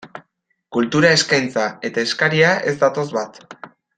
Kultura 0.77 1.11
eskaintza 1.17 1.67
eta 1.91 2.05
eskaria 2.09 2.57
ez 2.73 2.75
datoz 2.87 3.09
bat. 3.21 3.41